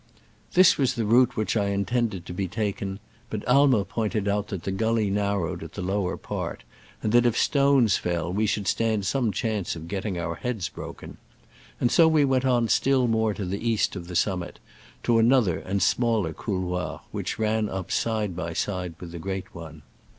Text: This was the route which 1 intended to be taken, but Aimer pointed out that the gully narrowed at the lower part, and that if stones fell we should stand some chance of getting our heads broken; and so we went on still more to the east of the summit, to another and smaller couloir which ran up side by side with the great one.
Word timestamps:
This 0.53 0.79
was 0.79 0.95
the 0.95 1.05
route 1.05 1.37
which 1.37 1.55
1 1.55 1.67
intended 1.67 2.25
to 2.25 2.33
be 2.33 2.47
taken, 2.47 2.99
but 3.29 3.43
Aimer 3.47 3.83
pointed 3.83 4.27
out 4.27 4.47
that 4.47 4.63
the 4.63 4.71
gully 4.71 5.11
narrowed 5.11 5.61
at 5.61 5.73
the 5.73 5.83
lower 5.83 6.17
part, 6.17 6.63
and 7.03 7.11
that 7.11 7.27
if 7.27 7.37
stones 7.37 7.97
fell 7.97 8.33
we 8.33 8.47
should 8.47 8.67
stand 8.67 9.05
some 9.05 9.31
chance 9.31 9.75
of 9.75 9.87
getting 9.87 10.17
our 10.17 10.33
heads 10.33 10.69
broken; 10.69 11.17
and 11.79 11.91
so 11.91 12.07
we 12.07 12.25
went 12.25 12.45
on 12.45 12.67
still 12.67 13.05
more 13.07 13.35
to 13.35 13.45
the 13.45 13.59
east 13.61 13.95
of 13.95 14.07
the 14.07 14.15
summit, 14.15 14.57
to 15.03 15.19
another 15.19 15.59
and 15.59 15.83
smaller 15.83 16.33
couloir 16.33 17.01
which 17.11 17.37
ran 17.37 17.69
up 17.69 17.91
side 17.91 18.35
by 18.35 18.53
side 18.53 18.95
with 18.99 19.11
the 19.11 19.19
great 19.19 19.53
one. 19.53 19.83